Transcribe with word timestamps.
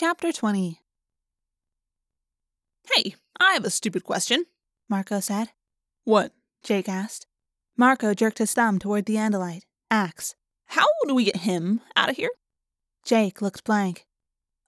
Chapter 0.00 0.32
20 0.32 0.80
Hey, 2.94 3.16
I 3.38 3.52
have 3.52 3.66
a 3.66 3.68
stupid 3.68 4.02
question. 4.02 4.46
Marco 4.88 5.20
said. 5.20 5.50
What? 6.04 6.32
Jake 6.62 6.88
asked. 6.88 7.26
Marco 7.76 8.14
jerked 8.14 8.38
his 8.38 8.54
thumb 8.54 8.78
toward 8.78 9.04
the 9.04 9.16
Andalite. 9.16 9.64
Ax. 9.90 10.36
How 10.68 10.86
do 11.06 11.14
we 11.14 11.24
get 11.24 11.36
him 11.36 11.82
out 11.96 12.08
of 12.08 12.16
here? 12.16 12.30
Jake 13.04 13.42
looked 13.42 13.64
blank. 13.64 14.06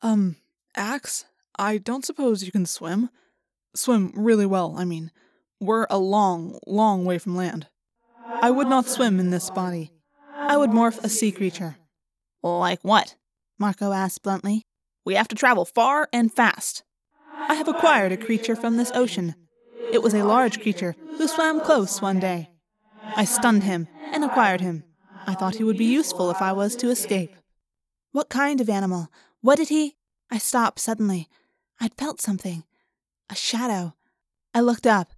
Um, 0.02 0.36
Ax, 0.76 1.24
I 1.58 1.78
don't 1.78 2.04
suppose 2.04 2.44
you 2.44 2.52
can 2.52 2.66
swim? 2.66 3.08
Swim 3.74 4.12
really 4.14 4.44
well, 4.44 4.74
I 4.76 4.84
mean. 4.84 5.12
We're 5.58 5.86
a 5.88 5.96
long, 5.96 6.58
long 6.66 7.06
way 7.06 7.16
from 7.16 7.36
land. 7.36 7.68
I 8.42 8.50
would 8.50 8.68
not 8.68 8.84
swim 8.84 9.18
in 9.18 9.30
this 9.30 9.48
body. 9.48 9.92
I 10.36 10.58
would 10.58 10.72
morph 10.72 11.02
a 11.02 11.08
sea 11.08 11.32
creature. 11.32 11.78
Like 12.42 12.80
what? 12.82 13.16
Marco 13.58 13.92
asked 13.92 14.22
bluntly. 14.22 14.66
We 15.04 15.14
have 15.14 15.28
to 15.28 15.34
travel 15.34 15.64
far 15.64 16.08
and 16.12 16.32
fast. 16.32 16.84
I 17.32 17.54
have 17.54 17.68
acquired 17.68 18.12
a 18.12 18.16
creature 18.16 18.54
from 18.54 18.76
this 18.76 18.92
ocean. 18.94 19.34
It 19.92 20.02
was 20.02 20.14
a 20.14 20.24
large 20.24 20.60
creature 20.60 20.94
who 21.18 21.26
swam 21.26 21.60
close 21.60 22.00
one 22.00 22.20
day. 22.20 22.50
I 23.16 23.24
stunned 23.24 23.64
him 23.64 23.88
and 24.12 24.24
acquired 24.24 24.60
him. 24.60 24.84
I 25.26 25.34
thought 25.34 25.56
he 25.56 25.64
would 25.64 25.76
be 25.78 25.84
useful 25.84 26.30
if 26.30 26.40
I 26.40 26.52
was 26.52 26.76
to 26.76 26.90
escape. 26.90 27.34
What 28.12 28.28
kind 28.28 28.60
of 28.60 28.68
animal? 28.68 29.08
What 29.40 29.56
did 29.56 29.68
he? 29.68 29.96
I 30.30 30.38
stopped 30.38 30.78
suddenly. 30.78 31.28
I'd 31.80 31.94
felt 31.94 32.20
something. 32.20 32.64
A 33.28 33.34
shadow. 33.34 33.94
I 34.54 34.60
looked 34.60 34.86
up, 34.86 35.12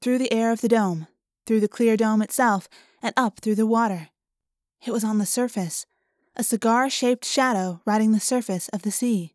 through 0.00 0.18
the 0.18 0.32
air 0.32 0.50
of 0.52 0.60
the 0.60 0.68
dome, 0.68 1.08
through 1.46 1.60
the 1.60 1.68
clear 1.68 1.96
dome 1.96 2.22
itself, 2.22 2.68
and 3.02 3.12
up 3.16 3.40
through 3.40 3.56
the 3.56 3.66
water. 3.66 4.08
It 4.84 4.92
was 4.92 5.04
on 5.04 5.18
the 5.18 5.26
surface, 5.26 5.86
a 6.36 6.44
cigar 6.44 6.90
shaped 6.90 7.24
shadow 7.24 7.80
riding 7.86 8.12
the 8.12 8.20
surface 8.20 8.68
of 8.68 8.82
the 8.82 8.90
sea. 8.90 9.34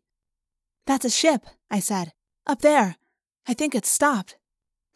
That's 0.86 1.04
a 1.04 1.10
ship, 1.10 1.46
I 1.70 1.80
said. 1.80 2.12
Up 2.46 2.62
there. 2.62 2.96
I 3.46 3.54
think 3.54 3.74
it's 3.74 3.90
stopped. 3.90 4.36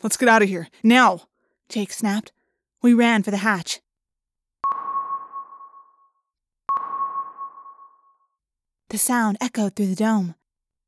Let's 0.03 0.17
get 0.17 0.29
out 0.29 0.43
of 0.43 0.49
here, 0.49 0.69
now! 0.83 1.23
Jake 1.69 1.93
snapped. 1.93 2.33
We 2.81 2.95
ran 2.95 3.23
for 3.23 3.33
the 3.33 3.39
hatch. 3.39 3.81
The 8.91 8.99
sound 8.99 9.37
echoed 9.41 9.75
through 9.75 9.87
the 9.89 9.97
dome. 9.97 10.37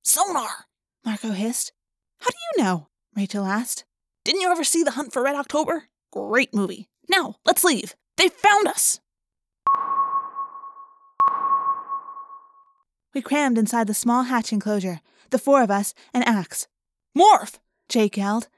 Sonar! 0.05 0.67
Marco 1.05 1.31
hissed. 1.31 1.73
How 2.21 2.31
do 2.31 2.37
you 2.57 2.65
know? 2.65 2.89
Rachel 3.17 3.45
asked. 3.45 3.85
Didn't 4.25 4.41
you 4.41 4.51
ever 4.51 4.63
see 4.63 4.85
The 4.85 4.93
Hunt 4.93 5.13
for 5.13 5.23
Red 5.23 5.35
October? 5.35 5.85
Great 6.13 6.55
movie. 6.55 6.89
Now, 7.09 7.37
let's 7.45 7.65
leave. 7.65 7.97
They 8.17 8.29
found 8.29 8.69
us! 8.69 9.01
We 13.15 13.23
crammed 13.23 13.59
inside 13.59 13.87
the 13.87 13.95
small 13.95 14.25
hatch 14.25 14.53
enclosure, 14.53 15.01
the 15.31 15.39
four 15.39 15.63
of 15.63 15.71
us 15.71 15.95
and 16.13 16.27
Ax. 16.27 16.67
Morph! 17.17 17.59
Jake 17.89 18.17
yelled. 18.17 18.49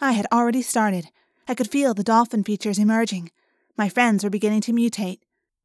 I 0.00 0.12
had 0.12 0.26
already 0.32 0.62
started. 0.62 1.10
I 1.48 1.54
could 1.54 1.70
feel 1.70 1.94
the 1.94 2.04
dolphin 2.04 2.44
features 2.44 2.78
emerging. 2.78 3.30
My 3.76 3.88
friends 3.88 4.22
were 4.22 4.30
beginning 4.30 4.60
to 4.62 4.72
mutate. 4.72 5.20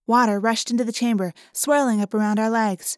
Water 0.08 0.40
rushed 0.40 0.72
into 0.72 0.84
the 0.84 0.92
chamber, 0.92 1.34
swirling 1.54 2.02
up 2.02 2.14
around 2.14 2.40
our 2.40 2.50
legs. 2.50 2.98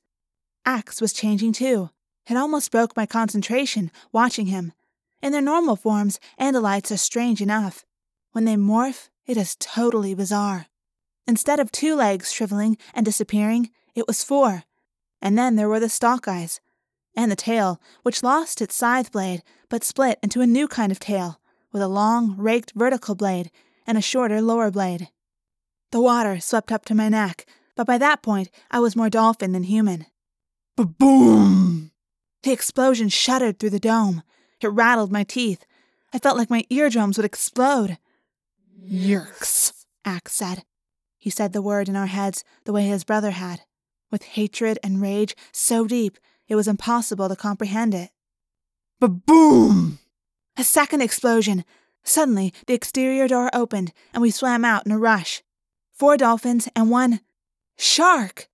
Ax 0.66 1.02
was 1.02 1.14
changing 1.14 1.54
too. 1.54 1.90
It 2.28 2.38
almost 2.38 2.72
broke 2.72 2.96
my 2.96 3.06
concentration 3.06 3.92
watching 4.12 4.46
him. 4.48 4.74
In 5.22 5.32
their 5.32 5.42
normal 5.42 5.76
forms, 5.76 6.20
Andalites 6.40 6.92
are 6.92 6.98
strange 6.98 7.42
enough. 7.42 7.86
When 8.32 8.46
they 8.46 8.56
morph, 8.56 9.10
it 9.26 9.38
is 9.38 9.56
totally 9.60 10.16
bizarre. 10.16 10.68
Instead 11.28 11.60
of 11.60 11.72
two 11.72 11.96
legs 11.96 12.32
shriveling 12.32 12.78
and 12.94 13.06
disappearing, 13.06 13.70
it 13.96 14.08
was 14.08 14.24
four. 14.24 14.64
And 15.24 15.38
then 15.38 15.56
there 15.56 15.70
were 15.70 15.80
the 15.80 15.88
stalk 15.88 16.28
eyes, 16.28 16.60
and 17.16 17.32
the 17.32 17.38
tail, 17.38 17.80
which 18.04 18.24
lost 18.24 18.62
its 18.62 18.76
scythe 18.76 19.10
blade 19.10 19.42
but 19.70 19.84
split 19.84 20.20
into 20.22 20.42
a 20.42 20.46
new 20.46 20.68
kind 20.68 20.92
of 20.92 21.00
tail, 21.00 21.40
with 21.72 21.82
a 21.82 21.88
long, 21.88 22.36
raked 22.38 22.74
vertical 22.76 23.16
blade 23.16 23.50
and 23.88 23.98
a 23.98 24.02
shorter 24.02 24.42
lower 24.42 24.70
blade. 24.70 25.08
The 25.92 26.02
water 26.02 26.42
swept 26.42 26.74
up 26.74 26.84
to 26.86 26.94
my 26.94 27.08
neck, 27.08 27.46
but 27.76 27.88
by 27.88 27.98
that 28.00 28.22
point 28.22 28.52
I 28.70 28.80
was 28.80 28.98
more 28.98 29.10
dolphin 29.10 29.54
than 29.54 29.64
human. 29.64 30.08
Ba-boom! 30.76 31.92
The 32.44 32.52
explosion 32.52 33.08
shuddered 33.08 33.60
through 33.60 33.70
the 33.70 33.80
dome. 33.80 34.24
It 34.60 34.68
rattled 34.68 35.12
my 35.12 35.24
teeth. 35.24 35.66
I 36.14 36.20
felt 36.20 36.38
like 36.38 36.50
my 36.50 36.66
eardrums 36.70 37.18
would 37.18 37.26
explode. 37.26 37.98
Yeerks, 38.86 39.86
Ax 40.04 40.34
said. 40.34 40.64
He 41.18 41.30
said 41.30 41.54
the 41.54 41.62
word 41.62 41.88
in 41.88 41.96
our 41.96 42.08
heads 42.08 42.44
the 42.66 42.74
way 42.74 42.84
his 42.84 43.06
brother 43.06 43.32
had, 43.32 43.62
with 44.14 44.24
hatred 44.24 44.80
and 44.82 45.02
rage 45.02 45.36
so 45.52 45.86
deep 45.86 46.18
it 46.48 46.56
was 46.56 46.68
impossible 46.68 47.28
to 47.28 47.36
comprehend 47.36 47.94
it. 47.94 48.12
Ba-boom! 49.00 50.00
A 50.56 50.64
second 50.64 51.02
explosion. 51.02 51.66
Suddenly, 52.04 52.54
the 52.68 52.74
exterior 52.74 53.28
door 53.28 53.50
opened, 53.54 53.92
and 54.14 54.22
we 54.22 54.30
swam 54.30 54.64
out 54.64 54.86
in 54.86 54.92
a 54.92 55.00
rush. 55.00 55.42
Four 55.92 56.16
dolphins 56.16 56.70
and 56.76 56.90
one 56.90 57.22
shark. 57.78 58.50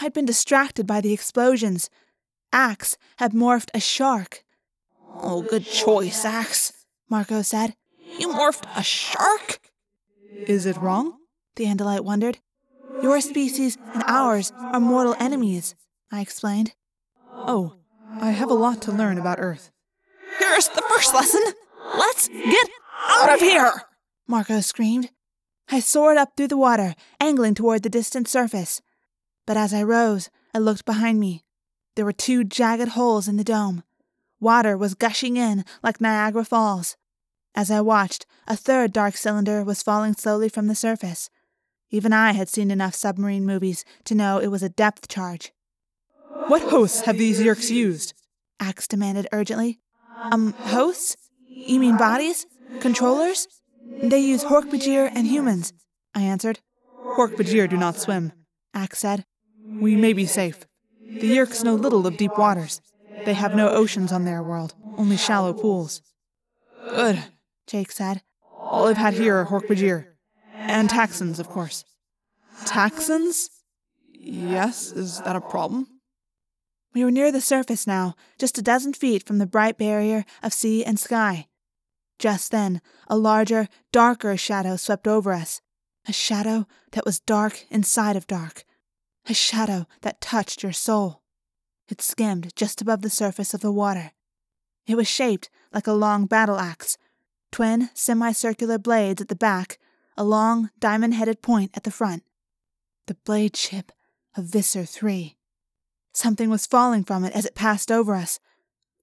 I'd 0.00 0.12
been 0.12 0.24
distracted 0.24 0.86
by 0.86 1.00
the 1.00 1.12
explosions. 1.12 1.88
Ax 2.52 2.96
had 3.18 3.32
morphed 3.32 3.70
a 3.74 3.80
shark. 3.80 4.44
Oh, 5.14 5.42
good 5.42 5.66
choice, 5.66 6.24
Ax, 6.24 6.72
Marco 7.08 7.42
said. 7.42 7.74
You 8.18 8.28
morphed 8.28 8.64
a 8.76 8.82
shark? 8.82 9.60
Is 10.32 10.66
it 10.66 10.76
wrong? 10.76 11.18
The 11.56 11.66
Andalite 11.66 12.04
wondered. 12.04 12.38
Your 13.02 13.20
species 13.20 13.78
and 13.94 14.02
ours 14.06 14.52
are 14.56 14.80
mortal 14.80 15.16
enemies, 15.18 15.74
I 16.12 16.20
explained. 16.20 16.74
Oh, 17.30 17.76
I 18.20 18.30
have 18.30 18.50
a 18.50 18.54
lot 18.54 18.82
to 18.82 18.92
learn 18.92 19.18
about 19.18 19.40
Earth. 19.40 19.70
Here's 20.38 20.68
the 20.68 20.82
first 20.88 21.14
lesson. 21.14 21.42
Let's 21.94 22.28
get 22.28 22.68
out 23.08 23.32
of 23.32 23.40
here! 23.40 23.72
Marco 24.26 24.60
screamed. 24.60 25.10
I 25.70 25.80
soared 25.80 26.16
up 26.16 26.36
through 26.36 26.48
the 26.48 26.56
water, 26.56 26.94
angling 27.18 27.54
toward 27.54 27.82
the 27.82 27.88
distant 27.88 28.28
surface. 28.28 28.82
But 29.46 29.56
as 29.56 29.72
I 29.72 29.82
rose, 29.82 30.28
I 30.54 30.58
looked 30.58 30.84
behind 30.84 31.20
me. 31.20 31.44
There 31.96 32.04
were 32.04 32.12
two 32.12 32.44
jagged 32.44 32.90
holes 32.90 33.28
in 33.28 33.36
the 33.36 33.44
dome. 33.44 33.82
Water 34.40 34.76
was 34.76 34.94
gushing 34.94 35.36
in 35.36 35.64
like 35.82 36.00
Niagara 36.00 36.44
Falls. 36.44 36.96
As 37.54 37.70
I 37.70 37.80
watched, 37.80 38.26
a 38.46 38.56
third 38.56 38.92
dark 38.92 39.16
cylinder 39.16 39.64
was 39.64 39.82
falling 39.82 40.14
slowly 40.14 40.48
from 40.48 40.66
the 40.66 40.74
surface. 40.74 41.30
Even 41.90 42.12
I 42.12 42.32
had 42.32 42.48
seen 42.48 42.70
enough 42.70 42.94
submarine 42.94 43.44
movies 43.44 43.84
to 44.04 44.14
know 44.14 44.38
it 44.38 44.48
was 44.48 44.62
a 44.62 44.68
depth 44.68 45.08
charge. 45.08 45.52
What 46.46 46.62
hosts 46.62 47.00
have 47.02 47.18
these 47.18 47.40
Yeerks 47.40 47.70
used? 47.70 48.14
Ax 48.60 48.86
demanded 48.86 49.26
urgently. 49.32 49.80
Um, 50.30 50.52
hosts? 50.52 51.16
You 51.48 51.80
mean 51.80 51.96
bodies? 51.96 52.46
Controllers? 52.80 53.48
They 54.02 54.20
use 54.20 54.44
Hork-Bajir 54.44 55.10
and 55.14 55.26
humans, 55.26 55.72
I 56.14 56.22
answered. 56.22 56.60
Hork-Bajir 57.16 57.68
do 57.68 57.76
not 57.76 57.96
swim, 57.96 58.32
Ax 58.72 58.98
said. 59.00 59.24
We 59.80 59.96
may 59.96 60.12
be 60.12 60.26
safe. 60.26 60.66
The 61.00 61.36
Yeerks 61.36 61.64
know 61.64 61.74
little 61.74 62.06
of 62.06 62.16
deep 62.16 62.38
waters. 62.38 62.80
They 63.24 63.34
have 63.34 63.54
no 63.54 63.68
oceans 63.68 64.12
on 64.12 64.24
their 64.24 64.42
world, 64.42 64.74
only 64.96 65.16
shallow 65.16 65.52
pools. 65.52 66.02
Good, 66.88 67.22
Jake 67.66 67.90
said. 67.90 68.22
All 68.58 68.86
I've 68.86 68.96
had 68.96 69.14
here 69.14 69.36
are 69.36 69.46
Hork-Bajir. 69.46 70.09
And 70.70 70.88
Taxxons, 70.88 71.40
of 71.40 71.48
course. 71.48 71.84
Taxxons? 72.62 73.48
Yes, 74.12 74.92
is 74.92 75.20
that 75.22 75.34
a 75.34 75.40
problem? 75.40 75.88
We 76.94 77.02
were 77.02 77.10
near 77.10 77.32
the 77.32 77.40
surface 77.40 77.88
now, 77.88 78.14
just 78.38 78.56
a 78.56 78.62
dozen 78.62 78.92
feet 78.92 79.26
from 79.26 79.38
the 79.38 79.48
bright 79.48 79.76
barrier 79.76 80.24
of 80.44 80.52
sea 80.52 80.84
and 80.84 80.96
sky. 80.96 81.48
Just 82.20 82.52
then, 82.52 82.80
a 83.08 83.18
larger, 83.18 83.66
darker 83.90 84.36
shadow 84.36 84.76
swept 84.76 85.08
over 85.08 85.32
us. 85.32 85.60
A 86.06 86.12
shadow 86.12 86.68
that 86.92 87.04
was 87.04 87.18
dark 87.18 87.66
inside 87.68 88.14
of 88.14 88.28
dark. 88.28 88.62
A 89.28 89.34
shadow 89.34 89.88
that 90.02 90.20
touched 90.20 90.62
your 90.62 90.72
soul. 90.72 91.22
It 91.88 92.00
skimmed 92.00 92.54
just 92.54 92.80
above 92.80 93.02
the 93.02 93.10
surface 93.10 93.54
of 93.54 93.60
the 93.60 93.72
water. 93.72 94.12
It 94.86 94.94
was 94.94 95.08
shaped 95.08 95.50
like 95.74 95.88
a 95.88 95.92
long 95.92 96.26
battle 96.26 96.60
axe, 96.60 96.96
twin 97.50 97.90
semicircular 97.92 98.78
blades 98.78 99.20
at 99.20 99.26
the 99.26 99.34
back, 99.34 99.79
a 100.20 100.22
long 100.22 100.68
diamond 100.78 101.14
headed 101.14 101.40
point 101.40 101.70
at 101.74 101.84
the 101.84 101.90
front. 101.90 102.22
The 103.06 103.16
blade 103.24 103.56
ship 103.56 103.90
of 104.36 104.44
Visser 104.44 104.84
3. 104.84 105.38
Something 106.12 106.50
was 106.50 106.66
falling 106.66 107.04
from 107.04 107.24
it 107.24 107.32
as 107.34 107.46
it 107.46 107.54
passed 107.54 107.90
over 107.90 108.14
us. 108.14 108.38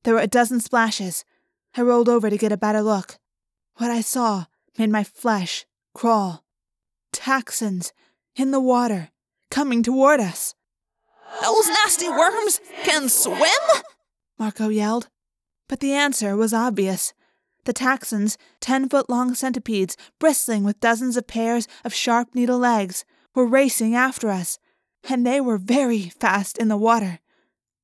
There 0.03 0.13
were 0.13 0.19
a 0.19 0.27
dozen 0.27 0.59
splashes. 0.59 1.25
I 1.75 1.81
rolled 1.81 2.07
over 2.07 2.29
to 2.29 2.37
get 2.37 2.51
a 2.51 2.57
better 2.57 2.83
look. 2.83 3.17
What 3.77 3.89
I 3.89 4.01
saw 4.01 4.45
made 4.77 4.91
my 4.91 5.03
flesh 5.03 5.65
crawl. 5.95 6.43
Taxxons 7.11 7.93
in 8.35 8.51
the 8.51 8.59
water, 8.59 9.09
coming 9.49 9.81
toward 9.81 10.19
us. 10.19 10.53
Those 11.41 11.67
nasty 11.67 12.09
worms 12.09 12.61
can 12.83 13.09
swim? 13.09 13.81
Marco 14.37 14.69
yelled. 14.69 15.09
But 15.67 15.79
the 15.79 15.93
answer 15.93 16.37
was 16.37 16.53
obvious. 16.53 17.15
The 17.67 17.73
Taxxons, 17.73 18.37
ten 18.61 18.87
foot 18.87 19.09
long 19.09 19.35
centipedes 19.35 19.97
bristling 20.19 20.63
with 20.63 20.79
dozens 20.79 21.17
of 21.17 21.27
pairs 21.27 21.67
of 21.83 21.93
sharp 21.93 22.33
needle 22.33 22.59
legs, 22.59 23.03
were 23.35 23.45
racing 23.45 23.93
after 23.93 24.29
us, 24.29 24.57
and 25.09 25.27
they 25.27 25.41
were 25.41 25.57
very 25.57 26.03
fast 26.03 26.57
in 26.57 26.69
the 26.69 26.77
water. 26.77 27.19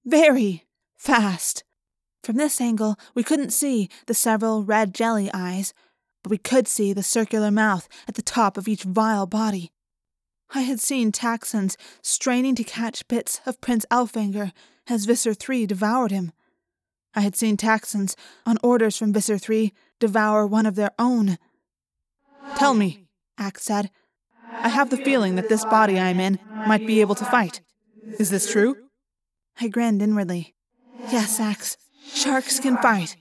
Very 0.05 0.63
fast. 0.95 1.65
From 2.23 2.37
this 2.37 2.61
angle, 2.61 2.95
we 3.13 3.23
couldn't 3.23 3.51
see 3.51 3.89
the 4.05 4.13
several 4.13 4.63
red 4.63 4.93
jelly 4.93 5.29
eyes, 5.33 5.73
but 6.23 6.29
we 6.29 6.37
could 6.37 6.69
see 6.69 6.93
the 6.93 7.03
circular 7.03 7.51
mouth 7.51 7.89
at 8.07 8.15
the 8.15 8.21
top 8.21 8.57
of 8.57 8.69
each 8.69 8.83
vile 8.83 9.27
body. 9.27 9.73
I 10.51 10.61
had 10.61 10.79
seen 10.79 11.11
Taxxons 11.11 11.75
straining 12.01 12.55
to 12.55 12.63
catch 12.63 13.05
bits 13.09 13.41
of 13.45 13.59
Prince 13.59 13.85
Elfangor 13.91 14.53
as 14.87 15.03
Visser 15.03 15.33
III 15.33 15.67
devoured 15.67 16.11
him. 16.11 16.31
I 17.15 17.21
had 17.21 17.35
seen 17.35 17.57
Taxxons, 17.57 18.15
on 18.45 18.57
orders 18.63 18.97
from 18.97 19.13
Visser 19.13 19.37
Three, 19.37 19.73
devour 19.99 20.47
one 20.47 20.65
of 20.65 20.75
their 20.75 20.91
own. 20.97 21.37
Tell 22.57 22.73
me, 22.73 23.05
Ax 23.37 23.63
said. 23.63 23.89
I 24.51 24.69
have 24.69 24.89
the 24.89 24.97
feeling 24.97 25.35
that 25.35 25.49
this 25.49 25.65
body 25.65 25.99
I 25.99 26.09
am 26.09 26.19
in 26.19 26.39
might 26.67 26.85
be 26.85 27.01
able 27.01 27.15
to 27.15 27.25
fight. 27.25 27.61
Is 28.19 28.29
this 28.29 28.51
true? 28.51 28.75
I 29.59 29.67
grinned 29.67 30.01
inwardly. 30.01 30.55
Yes, 31.11 31.39
Ax. 31.39 31.77
Sharks 32.07 32.59
can 32.59 32.77
fight. 32.77 33.15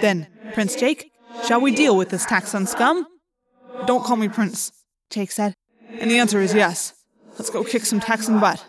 Then, 0.00 0.28
Prince 0.52 0.76
Jake, 0.76 1.10
shall 1.46 1.60
we 1.60 1.74
deal 1.74 1.96
with 1.96 2.10
this 2.10 2.26
Taxxon 2.26 2.66
scum? 2.66 3.06
Don't 3.86 4.04
call 4.04 4.16
me 4.16 4.28
Prince, 4.28 4.72
Jake 5.10 5.30
said. 5.30 5.54
And 5.88 6.10
the 6.10 6.18
answer 6.18 6.40
is 6.40 6.54
yes. 6.54 6.94
Let's 7.32 7.50
go 7.50 7.64
kick 7.64 7.84
some 7.84 8.00
Taxxon 8.00 8.40
butt. 8.40 8.64